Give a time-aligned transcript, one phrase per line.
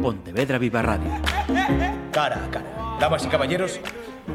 [0.00, 1.10] Pontevedra Viva Radio.
[2.12, 2.96] Cara a cara.
[2.98, 3.80] Damas y caballeros,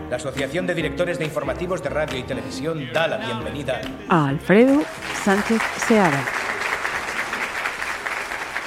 [0.10, 4.82] la Asociación de Directores de Informativos de Radio y Televisión da la bienvenida a Alfredo
[5.24, 6.24] Sánchez Seara.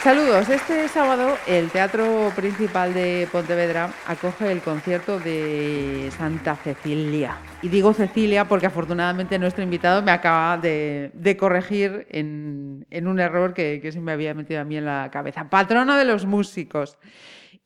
[0.08, 0.48] Saludos.
[0.48, 7.36] Este sábado el Teatro Principal de Pontevedra acoge el concierto de Santa Cecilia.
[7.60, 13.80] Y digo Cecilia porque afortunadamente nuestro invitado me acaba de, corregir en, un error que,
[13.82, 15.50] que se me había metido a mí en la cabeza.
[15.50, 16.96] Patrona de los músicos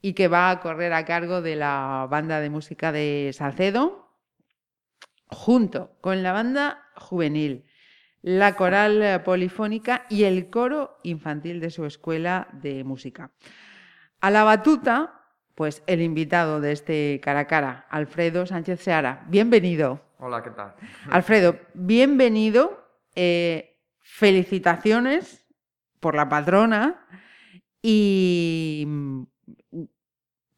[0.00, 4.16] y que va a correr a cargo de la banda de música de Salcedo
[5.28, 7.66] junto con la banda juvenil
[8.22, 13.32] la coral eh, polifónica y el coro infantil de su escuela de música.
[14.20, 15.20] A la batuta,
[15.54, 19.24] pues el invitado de este cara a cara, Alfredo Sánchez Seara.
[19.28, 20.00] Bienvenido.
[20.18, 20.74] Hola, ¿qué tal?
[21.10, 22.86] Alfredo, bienvenido.
[23.14, 25.44] Eh, felicitaciones
[26.00, 27.06] por la patrona
[27.82, 28.86] y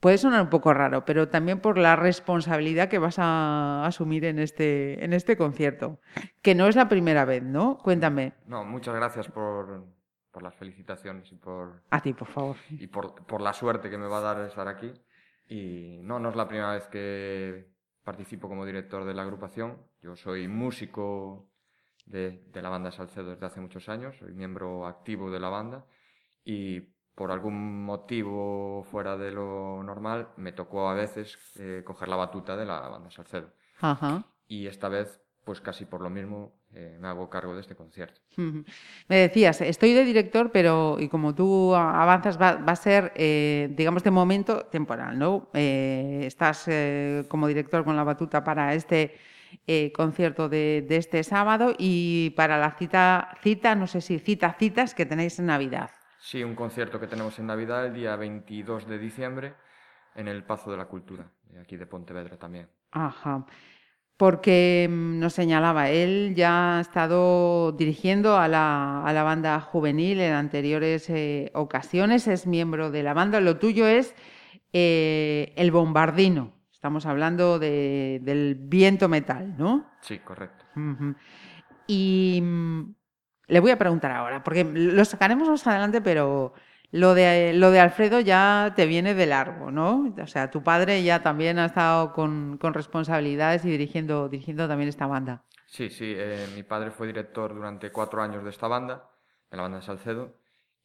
[0.04, 4.38] puede sonar un poco raro, pero también por la responsabilidad que vas a asumir en
[4.38, 5.98] este, en este concierto,
[6.42, 7.78] que no es la primera vez, ¿no?
[7.78, 8.34] Cuéntame.
[8.44, 9.86] No, muchas gracias por,
[10.42, 11.84] las felicitaciones y por...
[11.88, 12.56] A ti, por favor.
[12.68, 14.92] Y por, la suerte que me va a dar estar aquí.
[15.48, 17.70] Y no, no es la primera vez que
[18.02, 19.78] participo como director de la agrupación.
[20.02, 21.48] Yo soy músico
[22.04, 25.86] de, de la banda Salcedo desde hace muchos años, soy miembro activo de la banda
[26.44, 32.16] y por algún motivo fuera de lo normal, me tocó a veces eh, coger la
[32.16, 33.50] batuta de la banda Salcedo.
[34.48, 38.20] Y esta vez, pues casi por lo mismo, eh, me hago cargo de este concierto.
[38.36, 44.02] Me decías, estoy de director, pero y como tú avanzas, va, a ser, eh, digamos,
[44.02, 45.50] de momento temporal, ¿no?
[45.54, 46.68] estás
[47.28, 49.16] como director con la batuta para este
[49.94, 54.94] concierto de, de, este sábado y para la cita, cita, no sé si cita, citas
[54.94, 55.90] que tenéis en Navidad.
[56.24, 59.54] Sí, un concierto que tenemos en Navidad el día 22 de diciembre
[60.14, 62.66] en el Pazo de la Cultura, aquí de Pontevedra también.
[62.92, 63.44] Ajá.
[64.16, 70.18] Porque mm, nos señalaba, él ya ha estado dirigiendo a la, a la banda juvenil
[70.18, 73.38] en anteriores eh, ocasiones, es miembro de la banda.
[73.40, 74.14] Lo tuyo es
[74.72, 76.54] eh, el bombardino.
[76.72, 79.90] Estamos hablando de, del viento metal, ¿no?
[80.00, 80.64] Sí, correcto.
[81.86, 82.94] Y mm,
[83.46, 86.54] le voy a preguntar ahora, porque lo sacaremos más adelante, pero
[86.90, 90.14] lo de, lo de Alfredo ya te viene de largo, ¿no?
[90.22, 95.06] O sea, tu padre ya también ha estado con, responsabilidades y dirigiendo, dirigiendo también esta
[95.06, 95.42] banda.
[95.66, 99.10] Sí, sí, eh, mi padre fue director durante cuatro años de esta banda,
[99.50, 100.36] de la banda de Salcedo,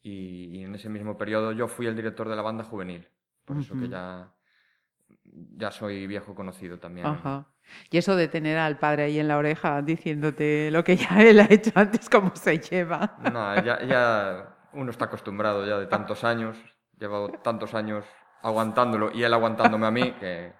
[0.02, 3.06] y, en ese mismo periodo yo fui el director de la banda juvenil,
[3.44, 4.32] por eso que ya,
[5.56, 7.06] ya soy viejo conocido también.
[7.06, 7.46] Ajá.
[7.90, 11.40] Y eso de tener al padre ahí en la oreja diciéndote lo que ya él
[11.40, 13.16] ha hecho antes, cómo se lleva.
[13.32, 16.56] No, ya, uno está acostumbrado ya de tantos años,
[16.98, 18.04] llevado tantos años
[18.42, 20.52] aguantándolo y él aguantándome a mí, que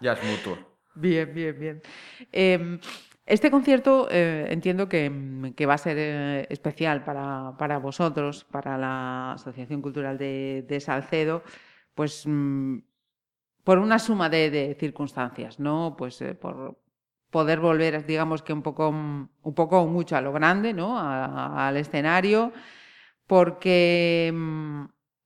[0.00, 0.58] ya es mutuo.
[0.94, 1.82] Bien, bien, bien.
[2.32, 2.80] Em,
[3.26, 5.10] este concierto eh, entiendo que,
[5.66, 11.42] va a ser eh, especial para, vosotros, para la Asociación Cultural de, Salcedo,
[11.94, 12.78] pues mm,
[13.66, 15.96] por una suma de, circunstancias, ¿no?
[15.98, 16.78] Pues eh, por
[17.32, 20.96] poder volver, digamos que un poco, un poco mucho a lo grande, ¿no?
[20.96, 22.52] al escenario,
[23.26, 24.84] porque mm,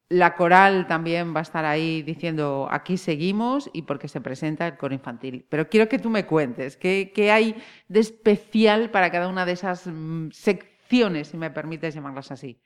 [0.09, 4.79] la coral también va a estar ahí diciendo aquí seguimos y porque se presenta el
[4.79, 5.45] coro infantil.
[5.51, 9.53] Pero quiero que tú me cuentes, ¿qué, qué hay de especial para cada una de
[9.53, 12.59] esas mm, secciones, si me permites llamarlas así?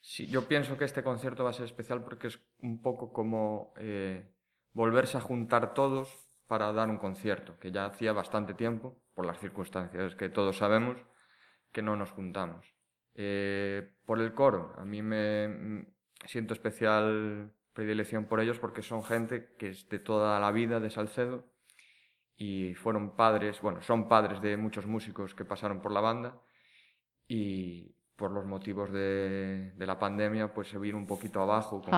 [0.00, 3.72] Sí, yo pienso que este concierto va a ser especial porque es un poco como...
[3.78, 4.32] Eh,
[4.76, 6.14] volverse a juntar todos
[6.46, 10.98] para dar un concierto, que ya hacía bastante tiempo, por las circunstancias que todos sabemos,
[11.72, 12.66] que no nos juntamos.
[13.14, 15.86] Eh, por el coro, a mí me mm,
[16.26, 20.90] siento especial predilección por ellos porque son gente que es de toda la vida de
[20.90, 21.46] Salcedo
[22.36, 26.38] y fueron padres, bueno, son padres de muchos músicos que pasaron por la banda
[27.26, 31.94] y por los motivos de, la pandemia pues se vino un poquito abajo con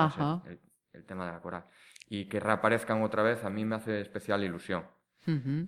[0.93, 1.65] el tema de la coral
[2.09, 4.85] y que reaparezcan otra vez a mí me hace especial ilusión.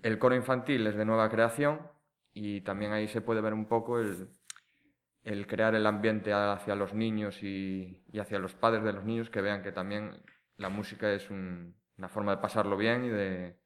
[0.03, 1.81] El coro infantil es de nueva creación
[2.33, 4.31] y también ahí se puede ver un poco el,
[5.23, 9.29] el crear el ambiente hacia los niños y, y, hacia los padres de los niños
[9.29, 10.23] que vean que también
[10.57, 13.57] la música es una forma de pasarlo bien y de,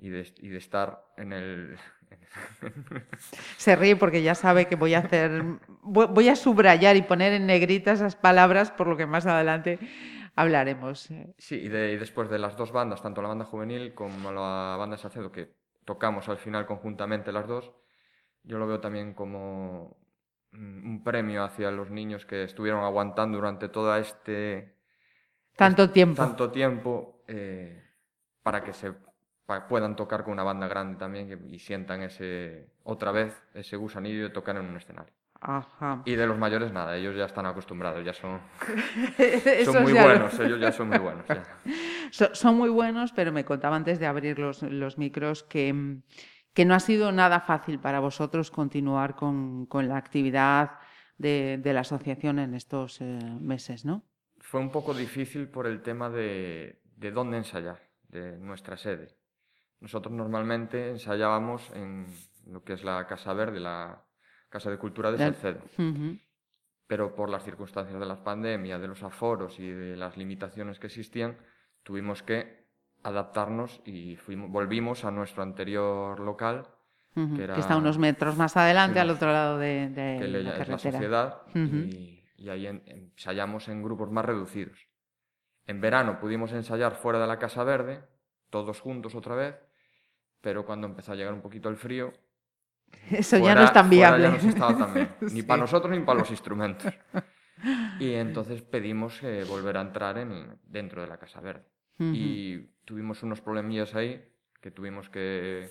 [0.00, 1.76] y de, y de estar en el...
[3.58, 5.44] Se ríe porque ya sabe que voy a hacer,
[5.82, 9.78] voy a subrayar y poner en negrita esas palabras por lo que más adelante
[10.34, 11.08] hablaremos.
[11.38, 15.32] Sí, y, después de las dos bandas, tanto la banda juvenil como la banda Salcedo,
[15.32, 17.72] que tocamos al final conjuntamente las dos,
[18.44, 19.96] yo lo veo también como
[20.52, 24.74] un premio hacia los niños que estuvieron aguantando durante toda este,
[25.56, 26.22] Tanto tiempo.
[26.22, 27.82] tanto tiempo eh,
[28.42, 28.92] para que se
[29.68, 34.24] puedan tocar con una banda grande también que- y sientan ese otra vez ese gusanillo
[34.24, 35.12] de tocar en un escenario.
[35.44, 36.02] Ajá.
[36.04, 38.40] Y de los mayores nada, ellos ya están acostumbrados, ya son,
[39.64, 41.26] son muy ya lo- buenos, ellos ya son muy buenos.
[41.28, 41.42] ya.
[42.12, 45.98] So- son muy buenos, pero me contaba antes de abrir los, los micros que,
[46.54, 50.72] que no ha sido nada fácil para vosotros continuar con, con la actividad
[51.18, 54.02] de, de la asociación en estos eh, meses, ¿no?
[54.40, 59.16] Fue un poco difícil por el tema de, de dónde ensayar, de nuestra sede.
[59.80, 62.06] Nosotros normalmente ensayábamos en
[62.46, 64.02] lo que es la Casa Verde, la
[64.52, 65.60] Casa de Cultura de Salcedo.
[65.78, 66.18] Ujú.
[66.86, 70.88] pero por las circunstancias de la pandemia, de los aforos y de las limitaciones que
[70.88, 71.38] existían,
[71.82, 72.66] tuvimos que
[73.02, 76.66] adaptarnos y fuimos, volvimos a nuestro anterior local,
[77.14, 80.38] que era- Que está unos metros más adelante, al otro lado de, de que la
[80.38, 80.76] es la carretera.
[80.92, 84.78] sociedad, y, y ahí en- ensayamos en grupos más reducidos.
[85.66, 88.02] En verano pudimos ensayar fuera de la Casa Verde,
[88.50, 89.56] todos juntos otra vez,
[90.42, 92.12] pero cuando empezó a llegar un poquito el frío,
[93.10, 94.24] Eso ya no es tan viable.
[94.24, 96.92] ya no se estaba tan bien, ni para nosotros ni para los instrumentos.
[98.00, 101.64] Y entonces pedimos eh, volver a entrar en, dentro de la Casa Verde.
[102.00, 102.10] Ujú.
[102.12, 104.20] Y tuvimos unos problemillas ahí
[104.60, 105.70] que tuvimos que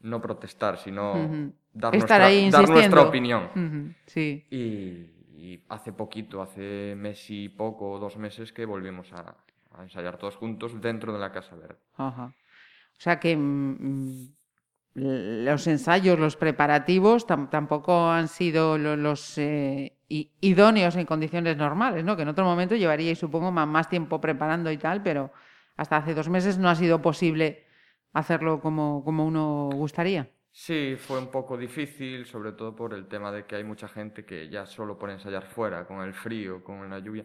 [0.00, 1.14] no protestar, sino
[1.72, 3.94] dar, Estar nuestra, ahí dar nuestra opinión.
[4.04, 4.46] Sí.
[4.50, 4.58] Y,
[5.34, 9.34] y hace poquito, hace mes y poco dos meses que volvimos a,
[9.70, 11.78] a ensayar todos juntos dentro de la Casa Verde.
[11.96, 12.24] Ajá.
[12.26, 14.34] O sea que mm, mm,
[14.94, 22.04] los ensayos, los preparativos tam- tampoco han sido lo- los eh, idóneos en condiciones normales,
[22.04, 22.16] ¿no?
[22.16, 25.32] Que en otro momento llevaríais, supongo, más tiempo preparando y tal, pero
[25.76, 27.64] hasta hace dos meses no ha sido posible
[28.12, 30.28] hacerlo como, como uno gustaría.
[30.50, 34.26] Sí, fue un poco difícil, sobre todo por el tema de que hay mucha gente
[34.26, 37.24] que ya solo por ensayar fuera, con el frío, con la lluvia,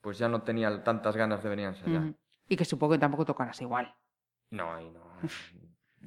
[0.00, 2.02] pues ya no tenía tantas ganas de venir a ensayar.
[2.02, 2.14] Ujú.
[2.48, 3.94] Y que supongo que tampoco tocarás igual.
[4.50, 5.00] No, ahí no.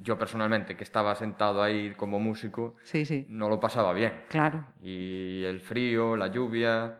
[0.02, 4.24] Yo personalmente, que estaba sentado ahí como músico, Sí, sí, no lo pasaba bien.
[4.28, 4.64] claro.
[4.80, 6.98] Y el frío, la lluvia.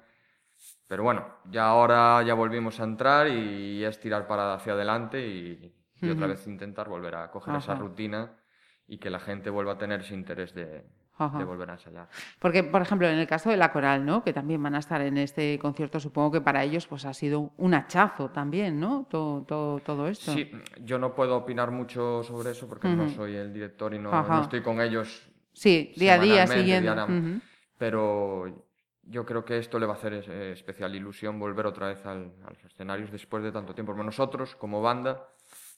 [0.86, 5.74] Pero bueno, ya ahora ya volvimos a entrar y es tirar para hacia adelante y,
[6.00, 8.38] y otra vez intentar volver a coger esa rutina
[8.86, 10.84] y que la gente vuelva a tener ese interés de,
[11.24, 11.38] Ajá.
[11.38, 12.08] de volver a ensayar.
[12.38, 14.22] Porque, por ejemplo, en el caso de la coral, ¿no?
[14.24, 17.50] Que también van a estar en este concierto, supongo que para ellos pues ha sido
[17.58, 19.06] un hachazo también, ¿no?
[19.10, 20.32] Todo, todo, todo esto.
[20.32, 20.50] Sí,
[20.82, 23.12] yo no puedo opinar mucho sobre eso porque no Ujú.
[23.14, 26.82] soy el director y no, no estoy con ellos Sí, día a día siguiendo.
[26.94, 27.28] diariamente.
[27.30, 27.40] Ujú.
[27.78, 28.64] pero
[29.04, 32.32] yo creo que esto le va a hacer eh, especial ilusión volver otra vez al-
[32.46, 33.92] a los escenarios después de tanto tiempo.
[33.94, 35.26] Nosotros, como banda,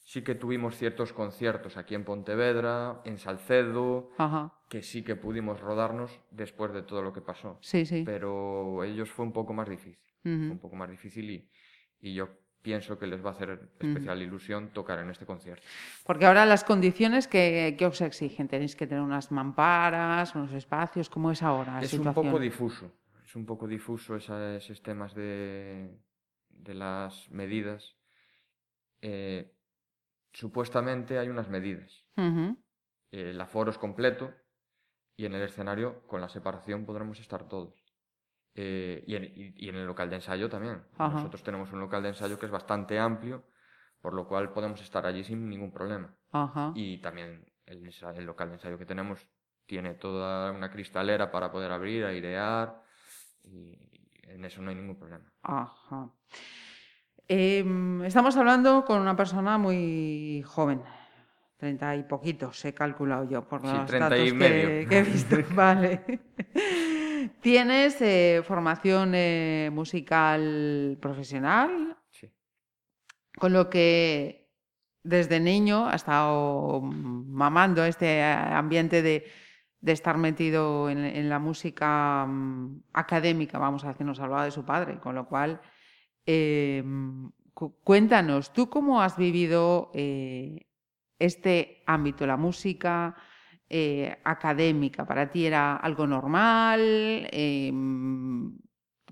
[0.05, 4.53] sí que tuvimos ciertos conciertos aquí en Pontevedra, en Salcedo, Ajá.
[4.69, 7.57] que sí que pudimos rodarnos después de todo lo que pasó.
[7.61, 8.03] Sí, sí.
[8.05, 11.49] Pero ellos fue un poco más difícil, fue un poco más difícil y,
[11.99, 12.29] y yo
[12.61, 15.65] pienso que les va a hacer especial ilusión tocar en este concierto.
[16.03, 21.09] Porque ahora las condiciones que, que os exigen, tenéis que tener unas mamparas, unos espacios,
[21.09, 22.91] ¿cómo es ahora la Es un poco difuso,
[23.23, 25.97] es un poco difuso esos temas de,
[26.49, 27.95] de las medidas.
[29.01, 29.54] Eh,
[30.35, 32.05] supuestamente hay unas medidas.
[33.11, 34.33] El aforo es completo
[35.17, 37.73] y en el escenario con la separación podremos estar todos.
[38.53, 40.83] Eh, y, en, y- y en el local de ensayo también.
[41.15, 43.43] Nosotros tenemos un local de ensayo que es bastante amplio,
[44.01, 46.13] por lo cual podemos estar allí sin ningún problema.
[46.75, 49.25] Y también el, el local de ensayo que tenemos
[49.65, 52.81] tiene toda una cristalera para poder abrir, airear,
[53.43, 53.77] y
[54.23, 55.31] en eso no hay ningún problema.
[55.41, 56.09] Ajá.
[57.27, 60.81] Em, estamos hablando con una persona muy joven,
[61.57, 64.89] treinta y poquitos, he calculado yo por Sí, los 30 datos y que, medio.
[64.89, 65.37] que he visto.
[65.55, 66.21] Vale.
[67.41, 71.97] ¿Tienes eh, formación eh, musical profesional?
[72.11, 72.31] Sí.
[73.39, 74.51] Con lo que
[75.03, 79.25] desde niño ha estado mamando este ambiente de,
[79.79, 84.51] de estar metido en, en la música mm, académica, vamos a decir, nos hablaba de
[84.51, 85.59] su padre, con lo cual,
[87.53, 90.67] cu- cuéntanos, ¿tú cómo has vivido eh,
[91.19, 93.15] este ámbito, la música
[93.69, 95.05] eh, académica?
[95.05, 96.79] ¿Para ti era algo normal?
[97.31, 97.71] Eh,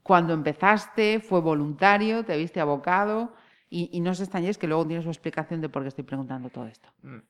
[0.04, 2.24] cuando empezaste, ¿fue voluntario?
[2.26, 3.34] ¿Te viste abocado?
[3.70, 6.68] Y, no os extrañéis que luego tienes su explicación de por qué estoy preguntando todo
[6.68, 6.90] esto.
[7.02, 7.22] Mm.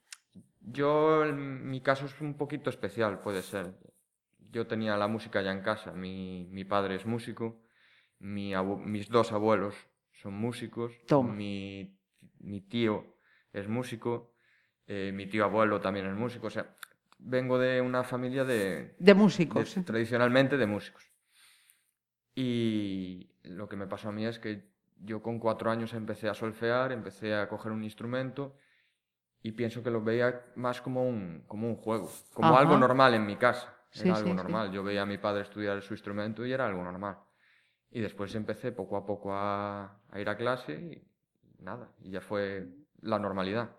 [0.60, 3.74] Yo, mi caso es un poquito especial, puede ser.
[4.52, 5.92] Yo tenía la música ya en casa.
[5.94, 7.62] Mi, mi padre es músico,
[8.24, 8.53] mi
[8.86, 9.75] mis dos abuelos
[10.13, 10.94] son músicos,
[11.36, 11.98] mi,
[12.39, 13.06] mi tío
[13.51, 14.34] es músico,
[14.88, 16.48] eh, mi tío abuelo también es músico.
[16.48, 16.75] O sea,
[17.20, 19.75] vengo de una familia de, De músicos.
[19.75, 21.03] de- tradicionalmente de músicos.
[22.36, 26.34] Y lo que me pasó a mí es que yo con cuatro años empecé a
[26.34, 28.56] solfear, empecé a coger un instrumento
[29.42, 33.25] y pienso que lo veía más como un, como un juego, como algo normal en
[33.25, 33.77] mi casa.
[33.94, 34.72] Era algo normal.
[34.72, 37.18] Yo veía a mi padre estudiar su instrumento y era algo normal.
[37.93, 41.00] Y después empecé poco a poco a, ir a clase y
[41.63, 42.67] nada, y ya fue
[43.01, 43.69] la normalidad.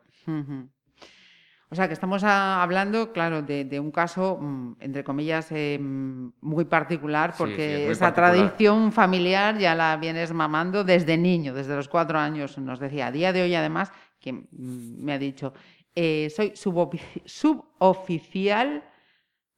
[1.70, 7.34] O sea, que estamos hablando, claro, de, un caso, mm, entre comillas, eh, muy particular,
[7.36, 12.78] porque esa tradición familiar ya la vienes mamando desde niño, desde los cuatro años, nos
[12.78, 13.08] decía.
[13.08, 13.90] A día de hoy, además,
[14.20, 15.52] que mm, me ha dicho,
[15.96, 18.84] eh, soy suboficial,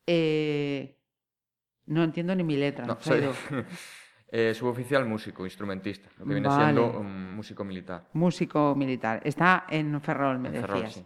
[0.06, 0.96] eh,
[1.84, 2.86] no entiendo ni mi letra.
[2.86, 3.20] No, soy
[4.54, 8.08] suboficial músico, instrumentista, lo que viene siendo un músico militar.
[8.12, 9.20] Músico militar.
[9.24, 11.04] Está en Ferrol, me decías.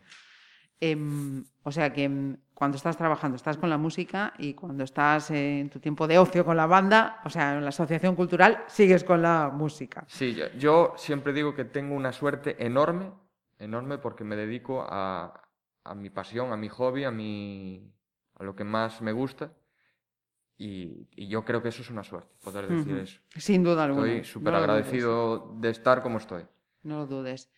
[0.81, 5.31] Em, o sea que em, cuando estás trabajando, estás con la música y cuando estás
[5.31, 9.05] en tu tiempo de ocio con la banda, o sea, en la asociación cultural, sigues
[9.05, 10.05] con la música.
[10.09, 13.13] Sí, yo, siempre digo que tengo una suerte enorme,
[13.59, 15.49] enorme porque me dedico a,
[15.97, 17.93] mi pasión, a mi hobby, a, mi,
[18.39, 19.53] a lo que más me gusta.
[20.63, 23.19] Y, yo creo que eso es una suerte, poder decir eso.
[23.35, 24.09] Sin duda alguna.
[24.09, 26.43] Estoy súper agradecido de estar como estoy.
[26.83, 27.51] No lo dudes.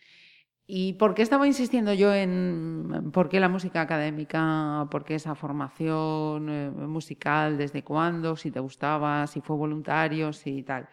[0.69, 5.35] ¿Y por qué estaba insistiendo yo en por qué la música académica, por qué esa
[5.35, 10.89] formación eh, musical, desde cuándo, si te gustaba, si fue voluntario, si tal?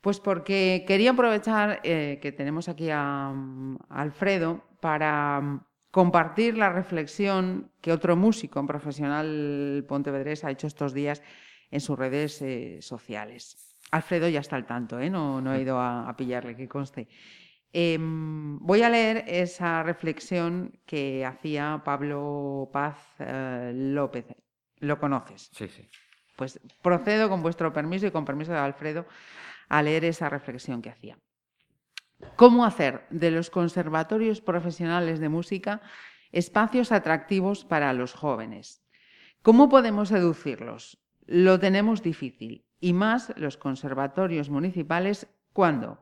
[0.00, 3.30] Pues porque quería aprovechar eh, que tenemos aquí a,
[3.90, 11.22] Alfredo para compartir la reflexión que otro músico profesional pontevedrés ha hecho estos días
[11.70, 13.76] en sus redes eh, sociales.
[13.92, 17.08] Alfredo ya está al tanto, no, no he ido a, a pillarle, que conste.
[17.74, 24.26] Em, voy a leer esa reflexión que hacía Pablo Paz eh, López.
[24.78, 25.50] ¿Lo conoces?
[25.52, 25.88] Sí, sí.
[26.36, 29.06] Pues procedo con vuestro permiso y con permiso de Alfredo
[29.68, 31.18] a leer esa reflexión que hacía.
[32.36, 35.80] ¿Cómo hacer de los conservatorios profesionales de música
[36.32, 38.82] espacios atractivos para los jóvenes?
[39.42, 40.98] ¿Cómo podemos seducirlos?
[41.26, 45.98] Lo tenemos difícil, y más los conservatorios municipales cuando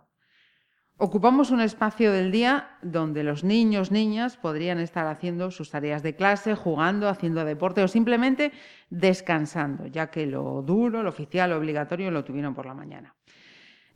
[1.02, 6.14] Ocupamos un espacio del día donde los niños, niñas podrían estar haciendo sus tareas de
[6.14, 8.52] clase, jugando, haciendo deporte o simplemente
[8.90, 13.14] descansando, ya que lo duro, lo oficial, lo obligatorio lo tuvieron por la mañana.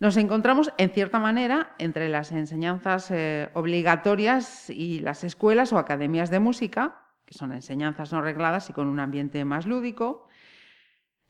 [0.00, 6.30] Nos encontramos, en cierta manera, entre las enseñanzas eh, obligatorias y las escuelas o academias
[6.30, 10.26] de música, que son enseñanzas no regladas y con un ambiente más lúdico.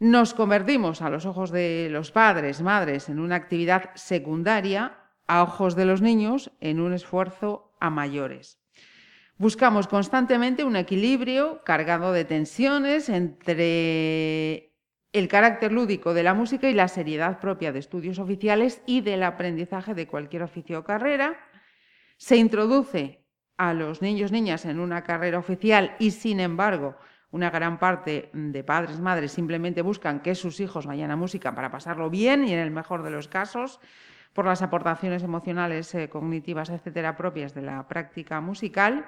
[0.00, 5.76] Nos convertimos, a los ojos de los padres, madres, en una actividad secundaria a ojos
[5.76, 8.58] de los niños en un esfuerzo a mayores.
[9.36, 14.73] Buscamos constantemente un equilibrio cargado de tensiones entre
[15.14, 19.22] el carácter lúdico de la música y la seriedad propia de estudios oficiales y del
[19.22, 21.38] aprendizaje de cualquier oficio o carrera.
[22.16, 23.24] Se introduce
[23.56, 26.96] a los niños niñas en una carrera oficial y, sin embargo,
[27.30, 31.70] una gran parte de padres, madres simplemente buscan que sus hijos vayan a música para
[31.70, 33.78] pasarlo bien y, en el mejor de los casos,
[34.32, 39.06] por las aportaciones emocionales, eh, cognitivas, etcétera, propias de la práctica musical.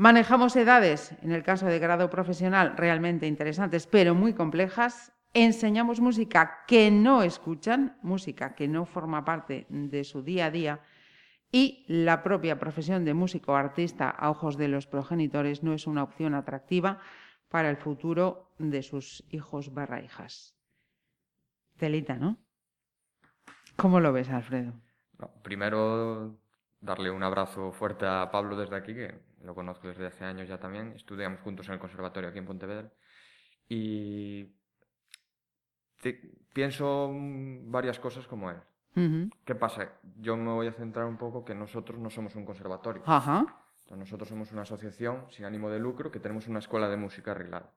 [0.00, 5.12] Manejamos edades, en el caso de grado profesional, realmente interesantes, pero muy complejas.
[5.34, 10.80] Enseñamos música que no escuchan, música que no forma parte de su día a día.
[11.52, 16.02] Y la propia profesión de músico artista a ojos de los progenitores no es una
[16.02, 17.00] opción atractiva
[17.50, 20.56] para el futuro de sus hijos barra hijas.
[21.76, 22.38] Celita, ¿no?
[23.76, 24.72] ¿Cómo lo ves, Alfredo?
[25.42, 26.38] primero,
[26.80, 30.58] darle un abrazo fuerte a Pablo desde aquí, que lo conozco desde hace años ya
[30.58, 30.92] también.
[30.92, 32.92] Estudiamos juntos en el conservatorio aquí en Pontevedra.
[33.68, 34.54] Y
[36.52, 38.58] pienso varias cosas como él.
[39.44, 39.92] ¿Qué pasa?
[40.18, 43.02] Yo me voy a centrar un poco que nosotros no somos un conservatorio.
[43.96, 47.72] nosotros somos una asociación sin ánimo de lucro que tenemos una escuela de música arreglada.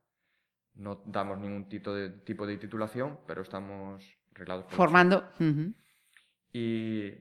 [0.75, 4.03] No damos ningún tipo de, tipo de titulación, pero estamos
[4.34, 4.65] arreglados.
[4.74, 5.29] Formando.
[6.51, 7.12] Y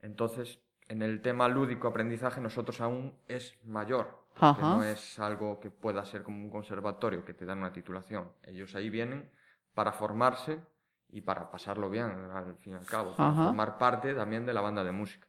[0.00, 4.24] entonces, en el tema lúdico aprendizaje, nosotros aún es mayor.
[4.40, 8.30] no es algo que pueda ser como un conservatorio que te dan una titulación.
[8.42, 9.30] Ellos ahí vienen
[9.74, 10.60] para formarse
[11.08, 14.60] y para pasarlo bien, al fin y al cabo, para formar parte también de la
[14.60, 15.26] banda de música.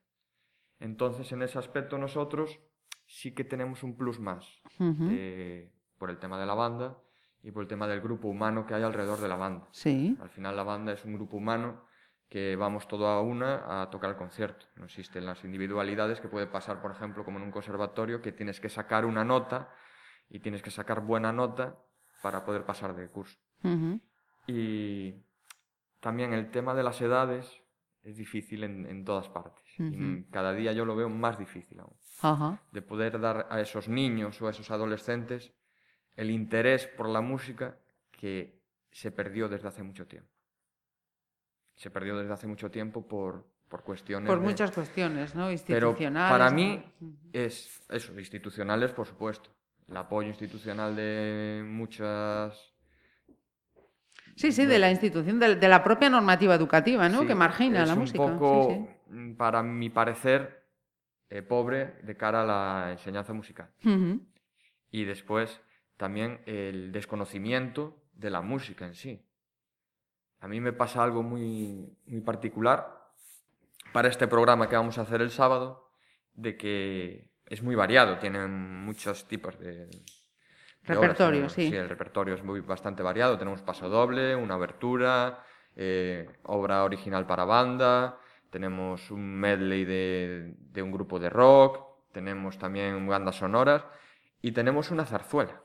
[0.79, 2.59] Entonces, en ese aspecto nosotros
[3.05, 4.45] sí que tenemos un plus más
[4.79, 6.97] eh, por el tema de la banda
[7.41, 9.67] y por el tema del grupo humano que hay alrededor de la banda.
[9.71, 10.17] Sí.
[10.21, 11.85] Al final la banda es un grupo humano
[12.29, 14.65] que vamos todo a una a tocar el concierto.
[14.75, 18.59] No existen las individualidades que puede pasar, por ejemplo, como en un conservatorio, que tienes
[18.59, 19.69] que sacar una nota
[20.29, 21.77] y tienes que sacar buena nota
[22.21, 23.37] para poder pasar de curso.
[24.47, 25.13] Y
[25.99, 27.61] también el tema de las edades,
[28.03, 29.63] es difícil en, en todas partes.
[29.77, 31.95] Y cada día yo lo veo más difícil aún.
[32.71, 35.53] De poder dar a esos niños o a esos adolescentes
[36.15, 37.77] el interés por la música
[38.11, 40.31] que se perdió desde hace mucho tiempo.
[41.77, 44.27] Se perdió desde hace mucho tiempo por, por cuestiones.
[44.27, 45.45] Por de- muchas cuestiones, ¿no?
[45.45, 46.29] Pero Institucionales.
[46.37, 46.55] para ¿no?
[46.55, 46.83] mí
[47.31, 49.49] es eso, institucionales, por supuesto.
[49.87, 52.73] El apoyo institucional de muchas.
[54.35, 57.21] Sí, sí, de la institución, de, de la propia normativa educativa, ¿no?
[57.21, 58.17] Sí, que margina es la un música.
[58.37, 60.63] poco, Sí, mm, para mi parecer,
[61.29, 63.69] eh, pobre de cara a la enseñanza musical.
[64.91, 65.59] Y después
[65.95, 69.23] también el desconocimiento de la música en sí.
[70.39, 72.95] A mí me pasa algo muy, muy particular
[73.91, 75.89] para este programa que vamos a hacer el sábado,
[76.33, 79.87] de que es muy variado, tienen muchos tipos de...
[79.87, 80.99] de obras.
[81.01, 81.67] Repertorio, Tenemos- sí.
[81.75, 83.37] el repertorio es muy, bastante variado.
[83.37, 85.43] Tenemos paso doble, una abertura,
[85.75, 92.57] eh, obra original para banda, tenemos un medley de, de un grupo de rock, tenemos
[92.57, 93.83] también bandas sonoras
[94.41, 95.61] y tenemos una zarzuela.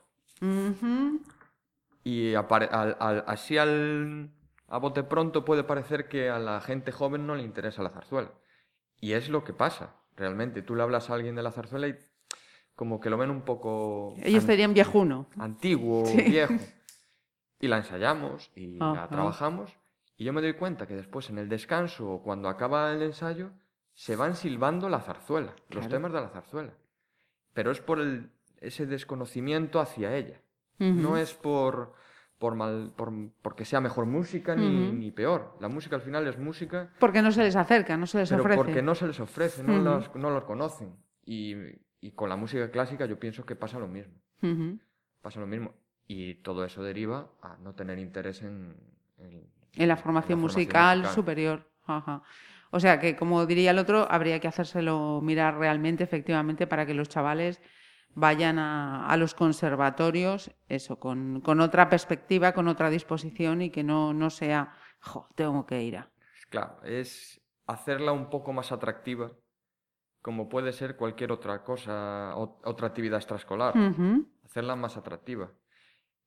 [2.04, 4.30] Y al- así al,
[4.74, 8.32] a bote pronto puede parecer que a la gente joven no le interesa la zarzuela.
[9.00, 10.62] Y es lo que pasa, realmente.
[10.62, 11.96] Tú le hablas a alguien de la zarzuela y
[12.74, 15.28] como que lo ven un poco Ellos an- serían viejuno.
[15.38, 16.22] antiguo, Sí.
[16.22, 16.54] viejo.
[17.60, 19.76] Y la ensayamos y la trabajamos.
[20.16, 23.50] Y yo me doy cuenta que después en el descanso o cuando acaba el ensayo
[23.94, 26.72] se van silbando la zarzuela, los temas de la zarzuela.
[27.54, 30.40] Pero es por el- ese desconocimiento hacia ella.
[30.78, 31.94] No es por,
[32.42, 35.56] por mal, por, porque sea mejor música ni, ni peor.
[35.60, 38.40] La música al final es música, Porque no se les acerca, no se les pero
[38.42, 38.56] ofrece.
[38.56, 40.96] porque no se les ofrece, no, los, no los conocen.
[41.24, 41.54] Y,
[42.00, 44.14] y con la música clásica yo pienso que pasa lo mismo.
[45.20, 45.72] Pasa lo mismo.
[46.08, 48.74] Y todo eso deriva a no tener interés en,
[49.18, 49.46] en-
[49.76, 51.14] En la formación, formación musical, musical.
[51.14, 51.70] superior.
[51.86, 52.22] Ajá.
[52.72, 56.94] O sea que, como diría el otro, habría que hacérselo mirar realmente, efectivamente, para que
[56.94, 57.60] los chavales
[58.14, 63.82] vayan a, a los conservatorios, eso, con, con otra perspectiva, con otra disposición y que
[63.82, 66.10] no, no sea, jo, tengo que ir a.
[66.50, 69.32] Claro, es hacerla un poco más atractiva,
[70.20, 73.74] como puede ser cualquier otra cosa, otra actividad extraescolar.
[74.44, 75.50] Hacerla más atractiva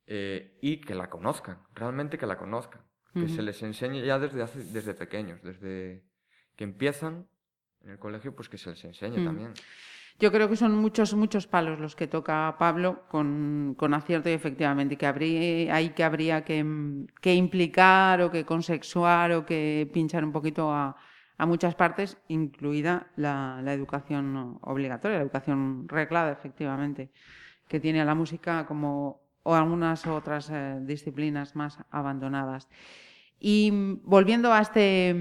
[0.08, 2.82] eh, y que la conozcan, realmente que la conozcan,
[3.14, 6.04] que se les enseñe ya desde, hace- desde pequeños, desde
[6.56, 7.28] que empiezan
[7.82, 9.24] en el colegio, pues que se les enseñe Mm.
[9.26, 9.54] también.
[10.18, 14.34] Yo creo que son muchos, muchos palos los que toca Pablo con, con acierto y
[14.34, 19.90] efectivamente que habría, hay que habría que, mm, que implicar o que consexuar o que
[19.94, 20.96] pinchar un poquito a,
[21.38, 27.12] a muchas partes, incluida la, la educación obligatoria, la educación reglada, efectivamente,
[27.68, 32.70] que tiene a la música como o algunas otras eh, disciplinas más abandonadas.
[33.40, 35.14] Y mm, volviendo a este...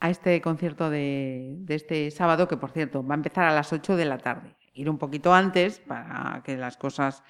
[0.00, 3.72] a este concierto de, de este sábado, que por cierto va a empezar a las
[3.72, 4.54] 8 de la tarde.
[4.74, 7.22] Ir un poquito antes para que las cosas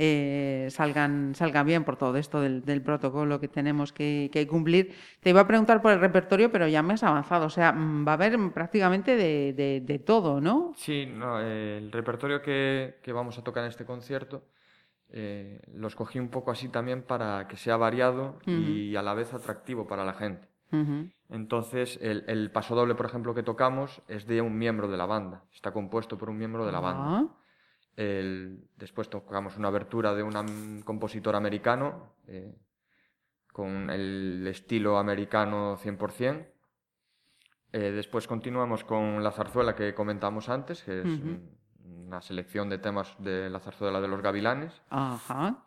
[0.00, 4.94] eh, salgan, salgan bien por todo esto del, del protocolo que tenemos que, que cumplir.
[5.20, 7.46] Te iba a preguntar por el repertorio, pero ya me has avanzado.
[7.46, 10.72] O sea, mm, va a haber prácticamente de, de- de todo, ¿no?
[10.76, 14.44] Sí, no, eh, el repertorio que, que vamos a tocar en este concierto
[15.10, 19.32] eh, lo escogí un poco así también para que sea variado y a la vez
[19.34, 20.47] atractivo para la gente.
[21.30, 25.44] Entonces, el, el pasodoble, por ejemplo, que tocamos es de un miembro de la banda.
[25.52, 27.04] Está compuesto por un miembro de la banda.
[27.18, 27.24] Ah,
[27.96, 32.54] El- después tocamos una abertura de un compositor americano, eh,
[33.52, 36.46] con el estilo americano 100%.
[37.72, 41.58] Eh, después continuamos con la zarzuela que comentamos antes, que es un-
[42.06, 44.80] una selección de temas de la zarzuela de los gavilanes,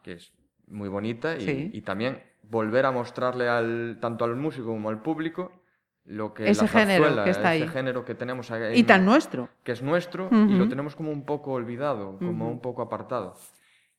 [0.03, 0.33] que es
[0.67, 1.69] muy bonita, y, Sí.
[1.73, 5.51] y también volver a mostrarle al, tanto al músico como al público
[6.05, 7.67] lo que Ese la género que está ese ahí.
[7.69, 9.49] género que tenemos ahí Y tan nuestro.
[9.63, 12.53] que es nuestro y lo tenemos como un poco olvidado, como Ujú.
[12.53, 13.35] un poco apartado.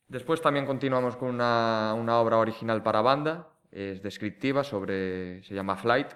[0.07, 5.75] Después también continuamos con una, una obra original para banda, es descriptiva sobre, se llama
[5.77, 6.09] Flight,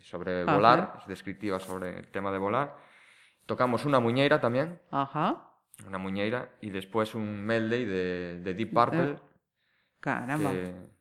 [0.00, 0.54] sobre Ajá.
[0.54, 2.74] volar, es descriptiva sobre el tema de volar.
[3.46, 5.50] Tocamos una muñeira también, Ajá.
[5.86, 9.18] una muñeira, y después un medley de, de Deep Purple,
[10.00, 10.50] Caramba.
[10.50, 10.93] que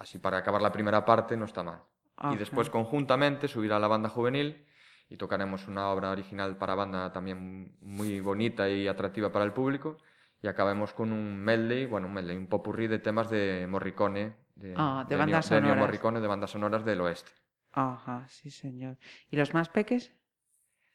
[0.00, 1.82] así para acabar la primera parte no está mal.
[2.16, 2.34] Ajá.
[2.34, 4.66] Y después conjuntamente subirá la banda juvenil
[5.08, 9.98] y tocaremos una obra original para banda también muy bonita y atractiva para el público.
[10.42, 14.74] Y acabemos con un medley, bueno, un medley, un popurrí de temas de Morricone, de,
[14.76, 15.76] Ah, de bandas sonoras.
[15.76, 17.30] Morricone, de bandas sonoras del oeste.
[17.72, 18.96] Ajá, sí, señor.
[19.30, 20.12] ¿Y los más peques?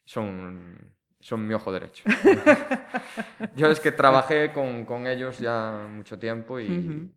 [0.03, 2.03] Son, son mi ojo derecho.
[3.55, 7.11] Yo es que trabajé con, con ellos ya mucho tiempo y.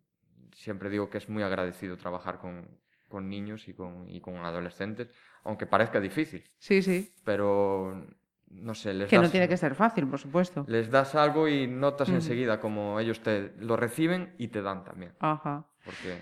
[0.59, 2.67] siempre digo que es muy agradecido trabajar con,
[3.07, 5.07] con niños y con, y con adolescentes,
[5.43, 6.43] aunque parezca difícil.
[6.57, 7.13] Sí, sí.
[7.23, 8.05] Pero
[8.49, 10.65] no sé, les Que das, no tiene que ser fácil, por supuesto.
[10.67, 15.13] les das algo y notas enseguida como ellos te lo reciben y te dan también.
[15.19, 15.65] Ajá.
[15.85, 16.17] Porque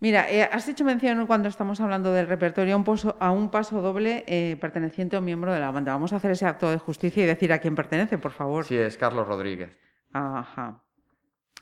[0.00, 3.50] Mira, eh, has hecho mención cuando estamos hablando del repertorio a un, poso- a un
[3.50, 5.92] paso doble eh, perteneciente a un miembro de la banda.
[5.92, 8.64] Vamos a hacer ese acto de justicia y decir a quién pertenece, por favor.
[8.64, 9.76] sí es Carlos Rodríguez.
[10.12, 10.84] Ajá.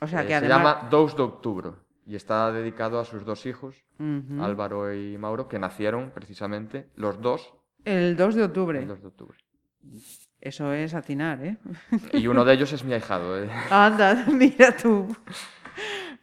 [0.01, 1.71] O sea Eh, que se llama 2 de octubre
[2.05, 3.75] y está dedicado a sus dos hijos.
[4.39, 8.79] Álvaro y Mauro, que nacieron precisamente los dos El 2 de octubre.
[8.79, 9.37] el 2 de octubre.
[10.39, 11.57] Eso es atinar, ¿eh?
[12.13, 13.43] Y uno de ellos es mi ahijado.
[13.43, 13.49] eh.
[13.71, 15.07] Anda, mira tú.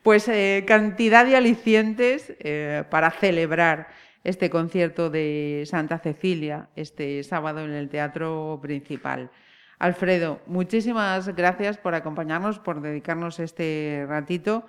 [0.02, 3.88] Pues eh, cantidad de alicientes eh, para celebrar
[4.22, 9.30] este concierto de Santa Cecilia este sábado en el Teatro Principal.
[9.78, 14.66] Alfredo, muchísimas gracias por acompañarnos, por dedicarnos este ratito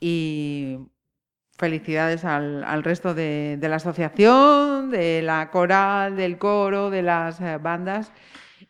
[0.00, 0.78] y
[1.58, 7.40] felicidades al, al resto de, de la asociación, de la coral, del coro, de las
[7.40, 8.12] eh, bandas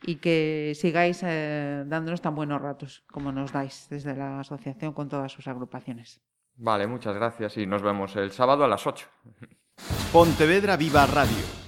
[0.03, 5.09] y que sigáis eh, dándonos tan buenos ratos como nos dais desde la asociación con
[5.09, 6.21] todas sus agrupaciones.
[6.57, 9.07] Vale, muchas gracias y nos vemos el sábado a las 8.
[10.13, 11.68] Pontevedra Viva Radio.